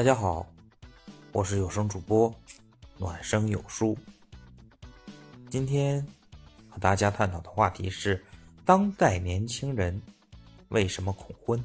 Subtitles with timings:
[0.00, 0.46] 大家好，
[1.30, 2.34] 我是有声主播
[2.96, 3.94] 暖声有书。
[5.50, 6.02] 今天
[6.70, 8.24] 和大家探讨的话题是：
[8.64, 10.00] 当代年轻人
[10.68, 11.62] 为什么恐婚？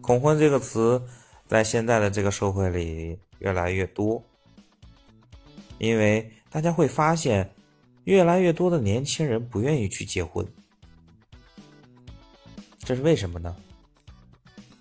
[0.00, 1.00] 恐婚这个词
[1.46, 4.20] 在现在的这个社会里越来越多，
[5.78, 7.48] 因为大家会发现，
[8.02, 10.44] 越来越多的年轻人不愿意去结婚，
[12.80, 13.54] 这是为什么呢？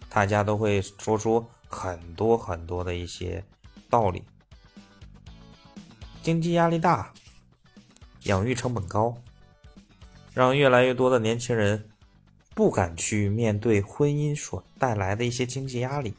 [0.09, 3.45] 大家都会说出很多很多的一些
[3.89, 4.23] 道理，
[6.21, 7.13] 经济压力大，
[8.23, 9.15] 养育成本高，
[10.33, 11.87] 让越来越多的年轻人
[12.55, 16.13] 不敢去面对婚姻所带来的一些经济压力。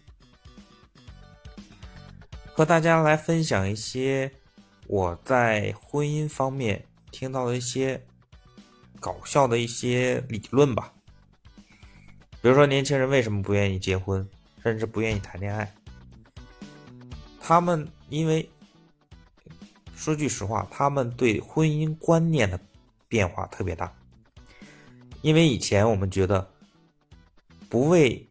[2.53, 4.31] 和大家来分享一些
[4.87, 8.05] 我在婚姻方面听到的一些
[9.01, 10.93] 搞笑的一些理论吧。
[12.43, 14.27] 比如说，年轻人为什么不愿意结婚，
[14.63, 15.73] 甚至不愿意谈恋爱？
[17.41, 18.49] 他们因为
[19.95, 22.59] 说句实话，他们对婚姻观念的
[23.09, 23.93] 变化特别大。
[25.23, 26.49] 因为以前我们觉得
[27.69, 28.27] 不为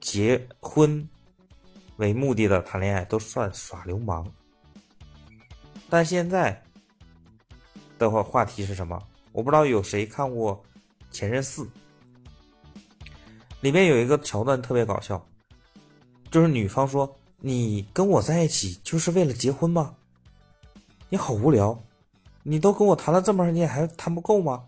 [0.00, 1.08] 结婚
[1.96, 4.26] 为目的的谈恋爱都算耍流氓，
[5.88, 6.60] 但现在
[7.98, 9.00] 的话话题是什么？
[9.30, 10.60] 我不知道有谁看过
[11.14, 11.64] 《前任四》。
[13.60, 15.24] 里面有一个桥段特别搞笑，
[16.34, 19.94] 就是女方说：“你跟我在一起就是为了结婚吗？
[21.08, 21.80] 你好无聊，
[22.42, 24.64] 你都跟我谈了这么长时间，还谈不够吗？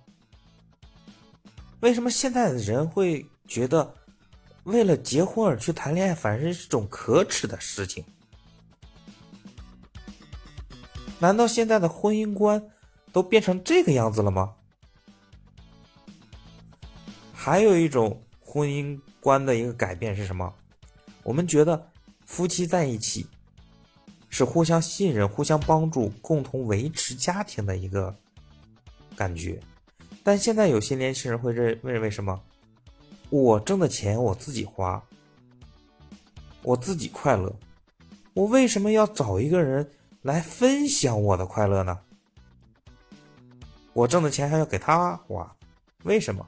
[1.81, 3.93] 为什么现在的人会觉得
[4.63, 8.05] 为了结婚而去谈恋爱，反而是种可耻的事情？
[11.19, 12.63] 难道现在的婚姻观
[13.11, 14.55] 都变成这个样子了吗？
[17.33, 20.55] 还有一种。”婚姻观的一个改变是什么？
[21.27, 21.91] 我们觉得
[22.25, 23.27] 夫妻在一起
[24.29, 28.15] 是互相信任、互相帮助、共同维持家庭的一个
[29.17, 29.61] 感觉。
[30.23, 32.41] 但现在有些年轻人会认认为什么？
[33.29, 35.03] 我挣的钱我自己花，
[36.63, 37.53] 我自己快乐，
[38.33, 39.91] 我为什么要找一个人
[40.23, 41.99] 来分享我的快乐呢？
[43.93, 45.57] 我挣的钱还要给他花，
[46.05, 46.47] 为什么？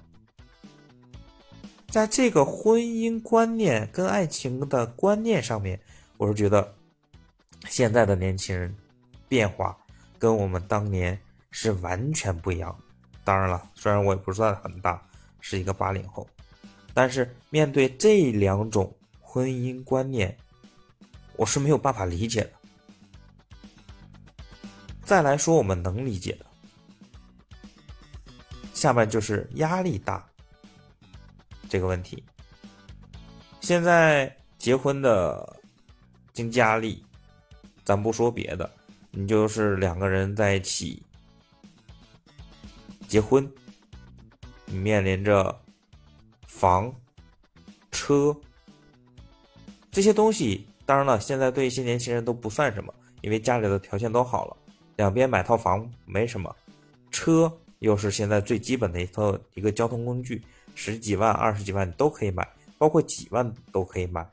[1.88, 5.80] 在这个婚姻观念跟爱情的观念上面，
[6.18, 6.74] 我是觉得
[7.66, 8.76] 现在的年轻人
[9.26, 9.74] 变化
[10.18, 11.18] 跟我们当年
[11.50, 12.78] 是完全不一样。
[13.24, 15.02] 当然了，虽然我也不算很大，
[15.40, 16.28] 是一个八零后，
[16.92, 20.36] 但是面对这两种婚姻观念，
[21.36, 22.52] 我是没有办法理解的。
[25.04, 26.44] 再来说我们能理解的，
[28.74, 30.27] 下面就是压力大。
[31.68, 32.22] 这个问题，
[33.60, 35.60] 现在结婚的
[36.32, 37.04] 经济压力，
[37.84, 38.68] 咱不说别的，
[39.10, 41.02] 你就是两个人在一起
[43.06, 43.48] 结婚，
[44.64, 45.60] 你面临着
[46.46, 46.92] 房、
[47.90, 48.34] 车
[49.90, 50.66] 这些东西。
[50.86, 54.56] 当然了，现在对一些年轻人都不算什么，因为家里的条件都好了，
[54.96, 56.56] 两边买套房没什么，
[57.10, 60.42] 车又是现在最基本的一套一个交通工具。
[60.80, 64.24] 十几万、二十几万都可以买，包括几万都可以买。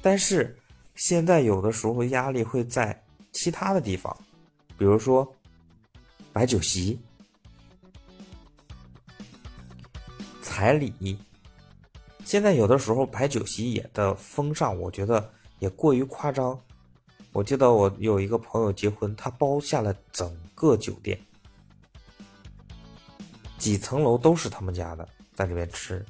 [0.00, 0.56] 但是
[0.94, 2.96] 现在有的时候压力会在
[3.32, 4.16] 其他的地方，
[4.78, 5.28] 比如说
[6.32, 6.96] 摆酒席、
[10.40, 11.18] 彩礼。
[12.24, 16.56] 现在有的时候摆酒席也的风尚，我觉得也过于夸张。
[17.32, 21.18] 我记得我有一个朋友结婚，他包下了整个酒店。
[23.60, 26.02] 几层楼都是他们家的，在里面吃，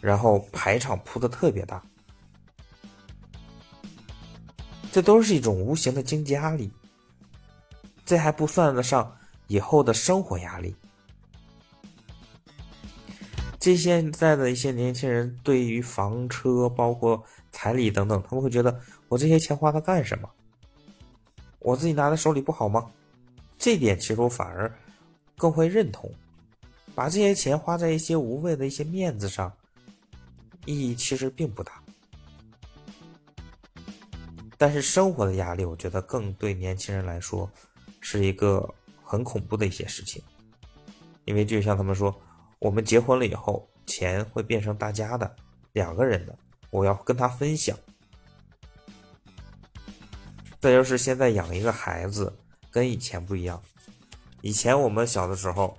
[0.00, 1.82] 然后排场铺的特别大，
[4.90, 6.72] 这都是一种无形的经济压力。
[8.06, 9.14] 这还不算得上
[9.48, 10.74] 以后的生活压力。
[13.60, 17.22] 这现在的一些年轻人对于房车、包括
[17.52, 20.30] 彩礼等等，他们会觉得我这些钱花它干什么？
[21.58, 22.90] 我自己拿在手里不好吗？
[23.58, 24.74] 这点其实我反而。
[25.36, 26.08] 更会认同，
[26.94, 29.52] 把这些钱花在一些无谓的一些面子上，
[30.64, 31.82] 意义其实并不大。
[34.56, 37.50] 但是生活的压力，我觉得更对年轻人来说
[38.00, 40.22] 是一个很恐怖的一些事情，
[41.24, 42.14] 因为就像他们说，
[42.60, 45.36] 我们结婚了以后，钱会变成大家的，
[45.72, 46.38] 两个人的，
[46.70, 47.76] 我要跟他分享。
[50.60, 52.32] 再就是现在养一个孩子
[52.70, 53.60] 跟以前不一样。
[54.40, 55.76] 以前我们小的时候，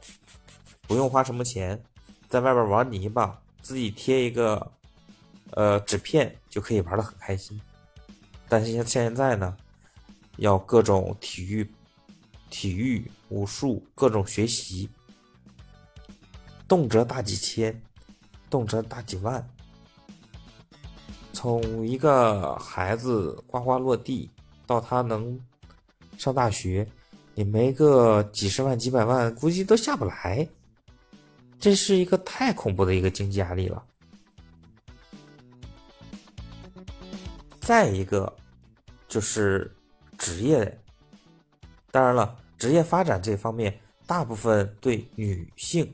[0.88, 1.82] 不用花什么钱，
[2.28, 4.72] 在外边玩泥巴，自己贴一个
[5.52, 7.60] 呃纸片就可以玩的很开心。
[8.48, 9.58] 但是像现在呢，
[10.38, 11.68] 要各种体育、
[12.50, 14.90] 体育、武术，各种学习，
[16.68, 17.82] 动辄大几千，
[18.50, 19.44] 动辄大几万。
[21.34, 24.30] 从一个孩子呱呱落地
[24.66, 25.40] 到他能
[26.18, 26.88] 上大学，
[27.34, 30.48] 你没个几十万、几百万，估计都下不来。
[31.66, 33.84] 这是一个太恐怖的一个经济压力了。
[37.60, 38.32] 再一个
[39.08, 39.76] 就是
[40.16, 40.80] 职业，
[41.90, 43.76] 当然了，职业发展这方面，
[44.06, 45.92] 大部分对女性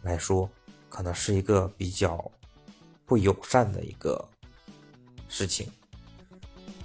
[0.00, 0.50] 来说，
[0.88, 2.18] 可能是一个比较
[3.04, 4.26] 不友善的一个
[5.28, 5.70] 事情，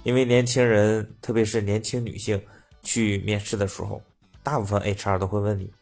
[0.02, 2.38] 因为年轻人，特别是年轻女性
[2.82, 4.02] 去面试的时候，
[4.42, 5.72] 大部分 HR 都会问你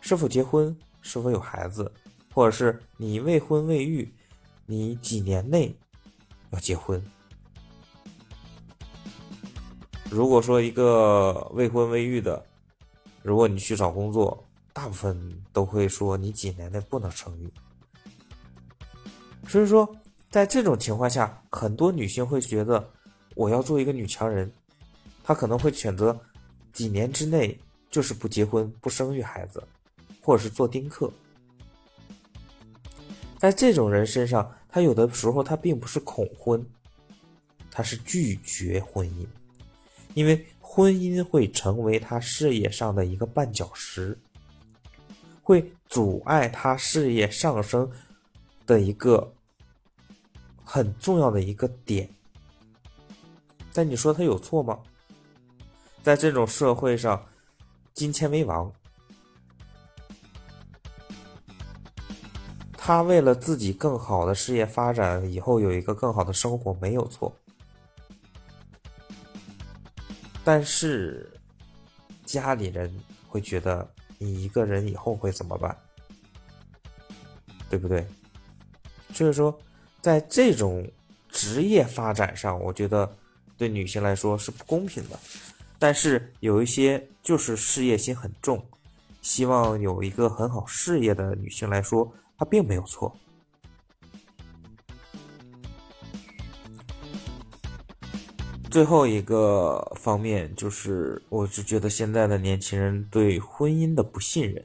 [0.00, 0.78] 是否结婚。
[1.08, 1.90] 是否有孩子，
[2.34, 4.06] 或者是你未婚未育，
[4.66, 5.74] 你几年内
[6.50, 7.02] 要结婚？
[10.10, 12.44] 如果说一个未婚未育的，
[13.22, 17.50] 如果你去找工作，大部分都会说你几年内不能生育。
[19.48, 19.90] 所以说，
[20.28, 22.86] 在这种情况下，很多女性会觉得
[23.34, 24.52] 我要做一个女强人，
[25.24, 26.14] 她可能会选择
[26.74, 27.58] 几年之内
[27.90, 29.66] 就是不结婚、不生育孩子。
[30.28, 31.10] 或者是做丁克，
[33.38, 36.62] 在这种人身上，他有的时候他并不是恐婚，
[37.70, 39.26] 他是拒绝婚姻，
[40.12, 44.18] 因为婚姻会成为他事业上的一个绊脚石，
[45.42, 47.90] 会阻碍他事业上升
[48.66, 49.32] 的一个
[50.62, 52.06] 很重要的一个点。
[53.72, 54.78] 但你说他有错吗？
[56.02, 57.26] 在这种社会上，
[57.94, 58.70] 金钱为王。
[62.88, 67.30] 他为了自己更好的事业发展，以后有一个更好的生活没有错，
[70.42, 71.30] 但是
[72.24, 72.90] 家里人
[73.28, 73.86] 会觉得
[74.16, 75.76] 你一个人以后会怎么办，
[77.68, 78.06] 对不对？
[79.12, 79.54] 所以说，
[80.00, 80.90] 在这种
[81.28, 83.14] 职业发展上，我觉得
[83.58, 85.20] 对女性来说是不公平的。
[85.78, 88.64] 但是有一些就是事业心很重，
[89.20, 92.10] 希望有一个很好事业的女性来说。
[92.38, 93.14] 他并没有错。
[98.70, 104.64] 最后一个方面就是，我是觉得现在的年轻人对婚姻的不信任，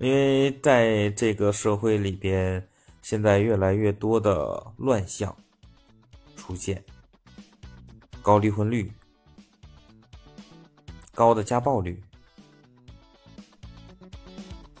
[0.00, 2.66] 因为在这个社会里边，
[3.02, 5.36] 现在越来越多的乱象
[6.34, 6.82] 出现，
[8.22, 8.90] 高离婚率，
[11.14, 12.02] 高的家暴率。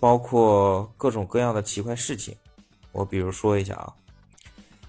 [0.02, 2.36] 包括各种各样的奇怪事情，
[2.90, 3.94] 我比如说一下啊，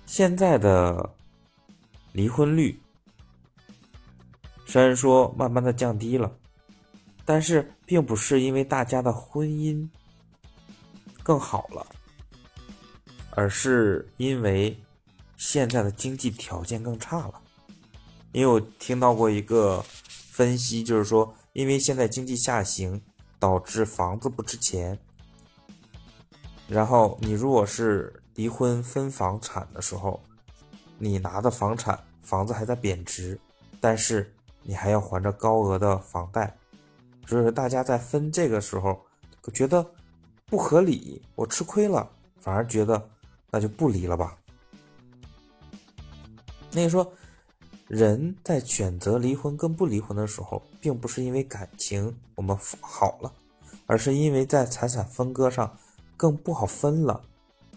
[0.08, 1.08] 现在的
[2.14, 2.82] 离婚率
[4.66, 6.36] 虽然说慢慢的降低了，
[7.26, 9.88] 但是并不是因为大家的婚姻
[11.22, 11.86] 更好了，
[13.36, 14.76] 而是因为
[15.38, 17.40] 现在的经济条件更差了。
[18.32, 23.00] 因为我听到过一个分析，就是说，因为现在经济下行。
[23.44, 24.98] 导致房子不值钱，
[26.66, 30.18] 然后你如果是离婚分房产的时候，
[30.98, 33.38] 你拿的房产房子还在贬值，
[33.82, 36.56] 但是你还要还着高额的房贷，
[37.28, 38.98] 所以说大家在分这个时候
[39.54, 39.86] 觉得
[40.46, 42.10] 不合理，我吃亏了，
[42.40, 43.10] 反而觉得
[43.52, 44.38] 那就不离了吧。
[46.72, 47.12] 那你说？
[47.94, 53.32] 人在选择离婚跟不离婚的时候，并不是因为感情我们好了，
[53.86, 55.78] 而是因为在财产分割上
[56.18, 57.24] 更不好分了，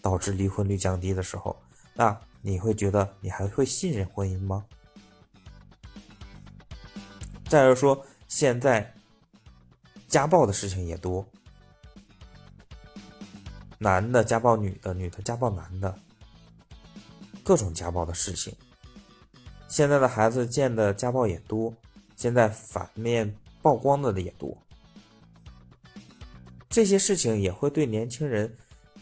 [0.00, 1.54] 导致离婚率降低的时候，
[1.92, 4.64] 那你会觉得你还会信任婚姻吗？
[7.44, 8.94] 再者说，现在
[10.08, 11.26] 家暴的事情也多，
[13.76, 15.94] 男的家暴女的，女的家暴男的，
[17.44, 18.56] 各种家暴的事情。
[19.76, 21.70] 现在的孩子见的家暴也多，
[22.16, 23.30] 现在反面
[23.60, 24.56] 曝光的的也多，
[26.70, 28.50] 这些事情也会对年轻人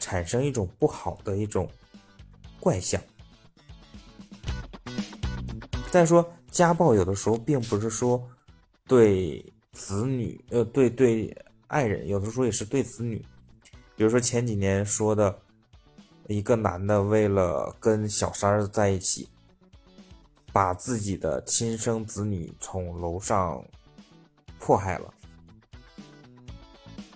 [0.00, 1.70] 产生一种不好的一种
[2.58, 3.00] 怪象。
[5.92, 8.20] 再说家暴有的时候并不是说
[8.88, 9.40] 对
[9.70, 11.32] 子女，呃，对对
[11.68, 13.24] 爱人，有的时候也是对子女。
[13.94, 15.38] 比如说前几年说的
[16.26, 19.28] 一个男的为了跟小三儿在一起。
[20.54, 23.60] 把自己的亲生子女从楼上
[24.60, 25.12] 迫害了，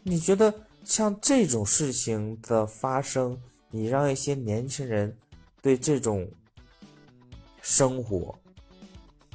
[0.03, 0.53] 你觉得
[0.83, 3.41] 像这种事情的发生，
[3.71, 5.17] 你让一些年轻人
[5.63, 6.29] 对这种
[7.63, 8.37] 生活、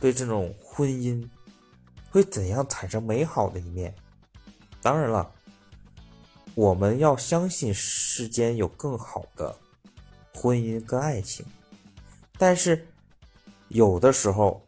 [0.01, 1.25] 对这种婚姻
[2.09, 3.95] 会怎样产生美好的一面？
[4.81, 5.31] 当然了，
[6.55, 9.55] 我们要相信世间有更好的
[10.33, 11.45] 婚姻跟爱情，
[12.37, 12.85] 但是
[13.73, 14.63] 有的时候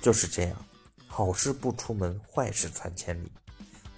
[0.00, 0.56] 就是这样，
[1.08, 3.32] 好事不出门，坏事传千里。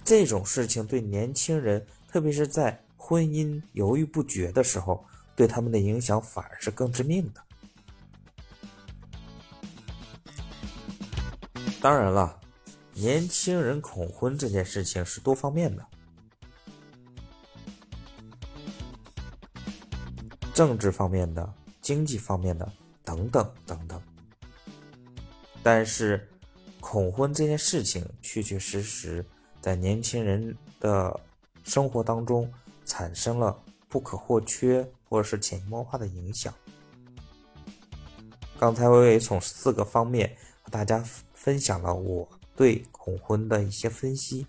[0.03, 5.05] 这种事情对年轻人，特别是在婚姻犹豫不决的时候，
[5.35, 7.43] 对他们的影响反而是更致命的。
[11.79, 12.39] 当然了，
[12.95, 15.85] 年轻人恐婚这件事情是多方面的，
[20.55, 21.53] 政治方面的、
[21.89, 22.71] 经济方面的
[23.03, 23.99] 等等等等。
[25.63, 26.29] 但是，
[26.79, 29.25] 恐婚这件事情确确实实。
[29.59, 31.19] 在年轻人的
[31.65, 32.49] 生活当中
[32.85, 36.53] 产生了不可或缺或者是潜移默化的影响。
[38.57, 41.03] 刚才我也从四个方面和大家
[41.33, 44.47] 分享了我对恐婚的一些分析，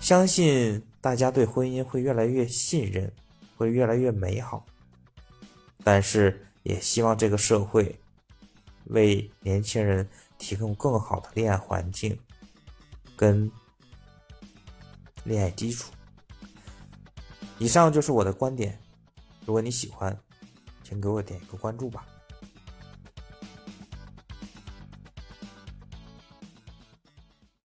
[0.00, 3.12] 相信大家对婚姻会越来越信任，
[3.56, 4.64] 会越来越美好。
[5.82, 7.98] 但是也希望这个社会
[8.84, 10.08] 为年轻人。
[10.36, 12.18] 提供更好的恋爱环境
[13.16, 13.50] 跟
[15.22, 15.90] 恋爱基础。
[17.58, 18.78] 以上就是我的观点，
[19.46, 20.14] 如果你喜欢，
[20.82, 22.04] 请给我点一个关注吧。